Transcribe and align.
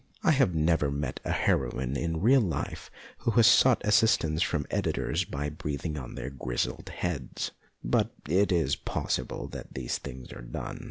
I 0.23 0.31
have 0.31 0.55
never 0.55 0.89
met 0.89 1.19
a 1.23 1.31
heroine 1.31 1.95
in 1.95 2.21
real 2.21 2.41
life 2.41 2.89
who 3.19 3.29
has 3.37 3.45
sought 3.45 3.85
assistance 3.85 4.41
from 4.41 4.65
editors 4.71 5.25
by 5.25 5.49
breathing 5.51 5.95
on 5.95 6.15
their 6.15 6.31
grizzled 6.31 6.89
heads, 6.89 7.51
but 7.83 8.11
it 8.27 8.51
is 8.51 8.75
possible 8.75 9.47
that 9.49 9.75
these 9.75 9.99
things 9.99 10.33
are 10.33 10.41
done. 10.41 10.79